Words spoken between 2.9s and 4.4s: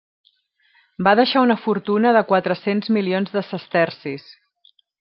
milions de sestercis.